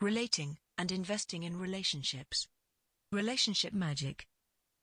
[0.00, 2.48] relating, and investing in relationships.
[3.12, 4.26] Relationship magic.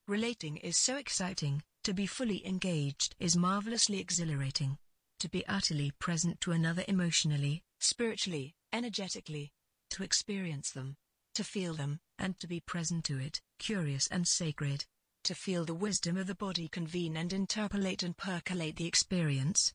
[0.07, 4.77] Relating is so exciting, to be fully engaged is marvelously exhilarating.
[5.21, 9.51] To be utterly present to another emotionally, spiritually, energetically.
[9.91, 10.97] To experience them.
[11.35, 14.85] To feel them, and to be present to it, curious and sacred.
[15.23, 19.73] To feel the wisdom of the body convene and interpolate and percolate the experience.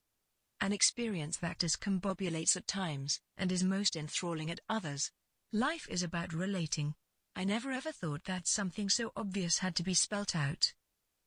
[0.60, 5.10] An experience that discombobulates at times, and is most enthralling at others.
[5.54, 6.94] Life is about relating.
[7.36, 10.72] I never ever thought that something so obvious had to be spelt out.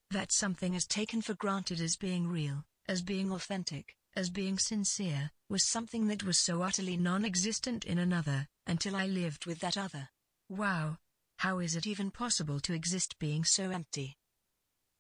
[0.09, 5.29] That something is taken for granted as being real, as being authentic, as being sincere,
[5.47, 10.09] was something that was so utterly non-existent in another, until I lived with that other.
[10.49, 10.97] Wow.
[11.37, 14.17] How is it even possible to exist being so empty?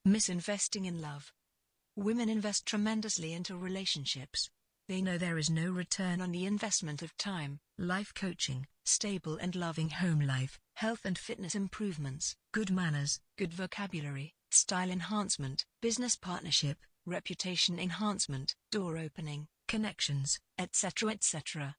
[0.07, 1.33] Misinvesting in love.
[1.95, 4.51] Women invest tremendously into relationships.
[4.87, 9.55] They know there is no return on the investment of time, life coaching, stable and
[9.55, 16.77] loving home life, health and fitness improvements, good manners, good vocabulary, style enhancement, business partnership,
[17.05, 21.11] reputation enhancement, door opening, connections, etc.
[21.11, 21.75] etc.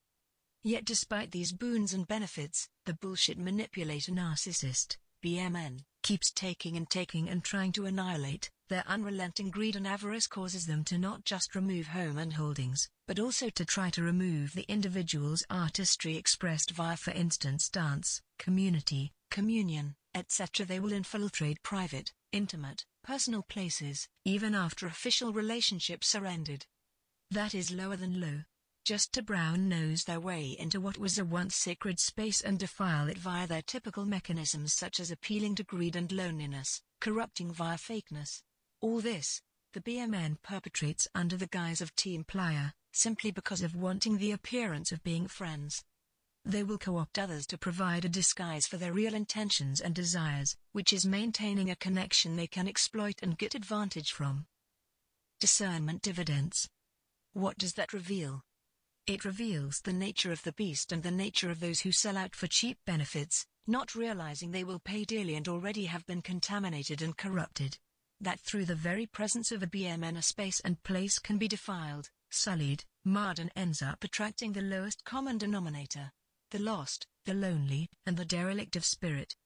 [0.62, 7.28] Yet despite these boons and benefits, the bullshit manipulator narcissist, BMN, keeps taking and taking
[7.28, 8.48] and trying to annihilate.
[8.68, 13.18] Their unrelenting greed and avarice causes them to not just remove home and holdings, but
[13.18, 19.96] also to try to remove the individual's artistry expressed via for instance dance, community, communion,
[20.14, 20.64] etc.
[20.64, 26.66] They will infiltrate private, intimate, personal places, even after official relationships are ended.
[27.32, 28.42] That is lower than low.
[28.86, 33.08] Just to brown nose their way into what was a once sacred space and defile
[33.08, 38.44] it via their typical mechanisms such as appealing to greed and loneliness, corrupting via fakeness.
[38.80, 39.42] All this,
[39.72, 44.92] the BMN perpetrates under the guise of Team Playa, simply because of wanting the appearance
[44.92, 45.82] of being friends.
[46.44, 50.92] They will co-opt others to provide a disguise for their real intentions and desires, which
[50.92, 54.46] is maintaining a connection they can exploit and get advantage from.
[55.40, 56.68] Discernment dividends.
[57.32, 58.44] What does that reveal?
[59.06, 62.34] It reveals the nature of the beast and the nature of those who sell out
[62.34, 67.16] for cheap benefits, not realizing they will pay dearly and already have been contaminated and
[67.16, 67.78] corrupted.
[68.20, 72.10] That through the very presence of a BMN a space and place can be defiled,
[72.30, 76.10] sullied, marred and ends up attracting the lowest common denominator.
[76.50, 79.36] The lost, the lonely, and the derelict of spirit.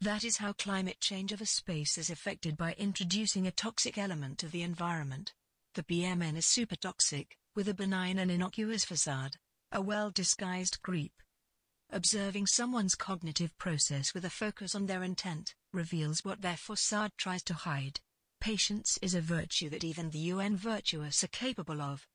[0.00, 4.38] That is how climate change of a space is affected by introducing a toxic element
[4.38, 5.34] to the environment.
[5.74, 9.36] The BMN is super toxic, with a benign and innocuous facade,
[9.70, 11.12] a well-disguised creep.
[11.90, 17.42] Observing someone's cognitive process with a focus on their intent, reveals what their facade tries
[17.42, 18.00] to hide.
[18.40, 22.06] Patience is a virtue that even the UN virtuous are capable of.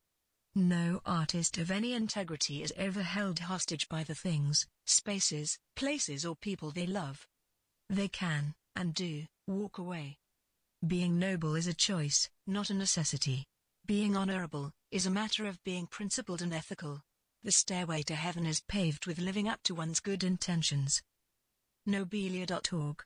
[0.56, 6.34] No artist of any integrity is ever held hostage by the things, spaces, places or
[6.34, 7.24] people they love.
[7.88, 10.18] They can, and do, walk away.
[10.84, 13.46] Being noble is a choice, not a necessity.
[13.86, 17.02] Being honorable, is a matter of being principled and ethical.
[17.44, 21.02] The stairway to heaven is paved with living up to one's good intentions.
[21.86, 23.04] Nobelia.org